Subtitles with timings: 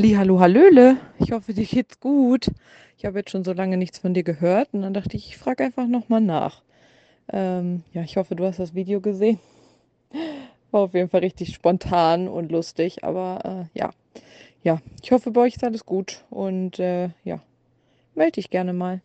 [0.00, 0.96] Hallo, Hallöle.
[1.18, 2.52] Ich hoffe, dir geht's gut.
[2.96, 5.38] Ich habe jetzt schon so lange nichts von dir gehört und dann dachte ich, ich
[5.38, 6.62] frage einfach nochmal nach.
[7.32, 9.40] Ähm, ja, ich hoffe, du hast das Video gesehen.
[10.70, 13.90] War auf jeden Fall richtig spontan und lustig, aber äh, ja.
[14.62, 17.40] Ja, ich hoffe, bei euch ist alles gut und äh, ja,
[18.14, 19.00] melde dich gerne mal.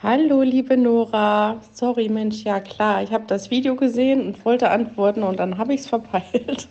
[0.00, 1.60] Hallo, liebe Nora.
[1.72, 5.74] Sorry, Mensch, ja klar, ich habe das Video gesehen und wollte antworten und dann habe
[5.74, 6.68] ich es verpeilt.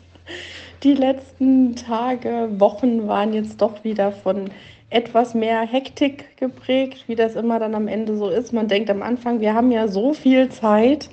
[0.84, 4.50] Die letzten Tage, Wochen waren jetzt doch wieder von
[4.90, 8.52] etwas mehr Hektik geprägt, wie das immer dann am Ende so ist.
[8.52, 11.10] Man denkt am Anfang, wir haben ja so viel Zeit.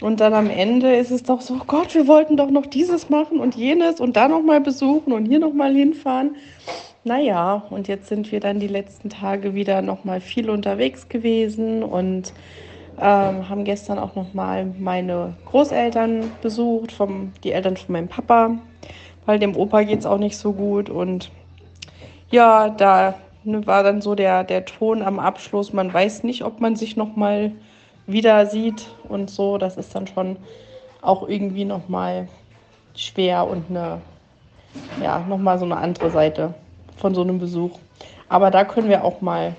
[0.00, 3.10] Und dann am Ende ist es doch so, oh Gott, wir wollten doch noch dieses
[3.10, 6.36] machen und jenes und da nochmal besuchen und hier nochmal hinfahren.
[7.04, 12.32] Naja, und jetzt sind wir dann die letzten Tage wieder nochmal viel unterwegs gewesen und
[13.00, 18.52] ähm, haben gestern auch nochmal meine Großeltern besucht, vom, die Eltern von meinem Papa,
[19.26, 21.30] weil dem Opa geht es auch nicht so gut und
[22.30, 25.72] ja, da ne, war dann so der, der Ton am Abschluss.
[25.72, 27.52] Man weiß nicht, ob man sich nochmal
[28.06, 29.58] wieder sieht und so.
[29.58, 30.36] Das ist dann schon
[31.02, 32.28] auch irgendwie nochmal
[32.96, 34.00] schwer und eine,
[35.02, 36.54] ja, nochmal so eine andere Seite
[36.96, 37.78] von so einem Besuch.
[38.28, 39.54] Aber da können wir auch mal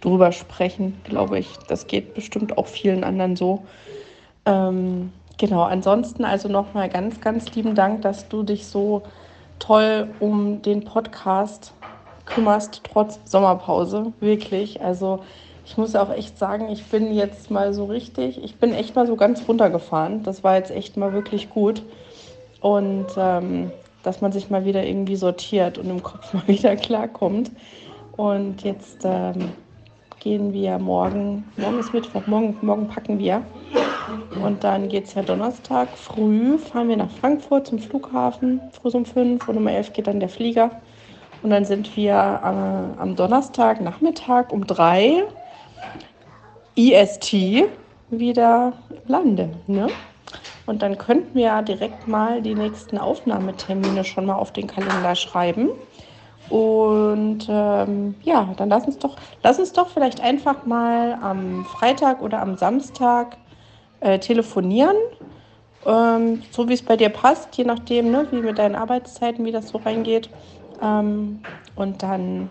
[0.00, 1.48] drüber sprechen, glaube ich.
[1.68, 3.64] Das geht bestimmt auch vielen anderen so.
[4.44, 9.02] Ähm, genau, ansonsten also nochmal ganz, ganz lieben Dank, dass du dich so
[9.58, 11.72] toll um den Podcast
[12.26, 14.12] kümmerst, trotz Sommerpause.
[14.20, 14.82] Wirklich.
[14.82, 15.20] Also
[15.64, 19.06] ich muss auch echt sagen, ich bin jetzt mal so richtig, ich bin echt mal
[19.06, 20.22] so ganz runtergefahren.
[20.22, 21.82] Das war jetzt echt mal wirklich gut.
[22.60, 23.70] Und ähm,
[24.02, 27.50] dass man sich mal wieder irgendwie sortiert und im Kopf mal wieder klarkommt.
[28.16, 29.50] Und jetzt ähm,
[30.26, 33.42] gehen wir morgen, morgen ist Mittwoch, morgen, morgen packen wir.
[34.42, 39.04] Und dann geht es ja Donnerstag früh, fahren wir nach Frankfurt zum Flughafen, früh um
[39.04, 40.72] fünf und um elf geht dann der Flieger.
[41.44, 45.22] Und dann sind wir äh, am Donnerstag Nachmittag um drei
[46.74, 47.32] IST
[48.10, 49.50] wieder im Lande.
[49.68, 49.86] Ne?
[50.66, 55.68] Und dann könnten wir direkt mal die nächsten Aufnahmetermine schon mal auf den Kalender schreiben.
[56.48, 62.22] Und ähm, ja, dann lass uns doch, lass uns doch vielleicht einfach mal am Freitag
[62.22, 63.36] oder am Samstag
[64.00, 64.96] äh, telefonieren,
[65.84, 69.52] ähm, so wie es bei dir passt, je nachdem, ne, wie mit deinen Arbeitszeiten, wie
[69.52, 70.30] das so reingeht.
[70.80, 71.40] Ähm,
[71.74, 72.50] und dann,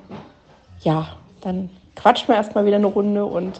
[0.81, 1.07] ja,
[1.41, 3.59] dann quatschen wir erstmal wieder eine Runde und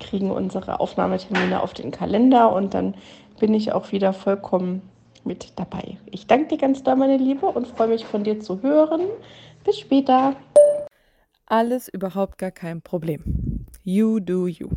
[0.00, 2.94] kriegen unsere Aufnahmetermine auf den Kalender und dann
[3.38, 4.82] bin ich auch wieder vollkommen
[5.24, 5.98] mit dabei.
[6.06, 9.02] Ich danke dir ganz doll, meine Liebe, und freue mich von dir zu hören.
[9.68, 10.34] Bis später.
[11.44, 13.66] Alles überhaupt gar kein Problem.
[13.84, 14.70] You do you.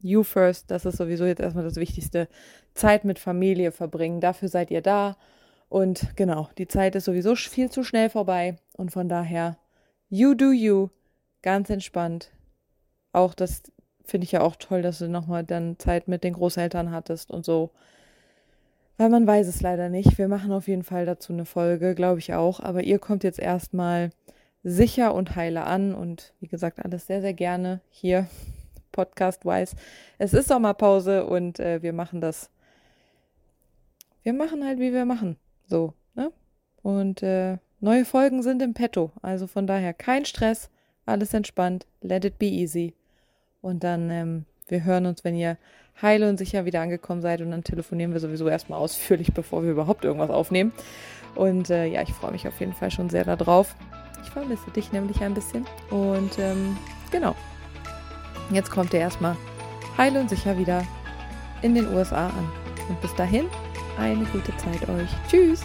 [0.00, 2.28] You first, das ist sowieso jetzt erstmal das Wichtigste.
[2.72, 5.18] Zeit mit Familie verbringen, dafür seid ihr da.
[5.68, 8.56] Und genau, die Zeit ist sowieso viel zu schnell vorbei.
[8.72, 9.58] Und von daher,
[10.08, 10.88] you do you,
[11.42, 12.30] ganz entspannt.
[13.12, 13.64] Auch das
[14.02, 17.44] finde ich ja auch toll, dass du nochmal dann Zeit mit den Großeltern hattest und
[17.44, 17.70] so.
[18.96, 20.16] Weil man weiß es leider nicht.
[20.16, 22.60] Wir machen auf jeden Fall dazu eine Folge, glaube ich auch.
[22.60, 24.10] Aber ihr kommt jetzt erstmal
[24.62, 28.26] sicher und heile an und wie gesagt, alles sehr, sehr gerne hier
[28.92, 29.76] podcast-wise.
[30.18, 32.50] Es ist Sommerpause und äh, wir machen das.
[34.22, 35.36] Wir machen halt, wie wir machen.
[35.66, 36.32] So, ne?
[36.82, 39.12] Und äh, neue Folgen sind im Petto.
[39.22, 40.70] Also von daher kein Stress,
[41.06, 42.94] alles entspannt, let it be easy.
[43.60, 45.56] Und dann, ähm, wir hören uns, wenn ihr
[46.00, 47.40] heile und sicher wieder angekommen seid.
[47.40, 50.72] Und dann telefonieren wir sowieso erstmal ausführlich, bevor wir überhaupt irgendwas aufnehmen.
[51.34, 53.74] Und äh, ja, ich freue mich auf jeden Fall schon sehr darauf.
[54.22, 55.66] Ich vermisse dich nämlich ein bisschen.
[55.90, 56.76] Und ähm,
[57.10, 57.34] genau.
[58.50, 59.36] Jetzt kommt ihr erstmal
[59.96, 60.84] heil und sicher wieder
[61.62, 62.52] in den USA an.
[62.88, 63.46] Und bis dahin,
[63.98, 65.10] eine gute Zeit euch.
[65.28, 65.64] Tschüss!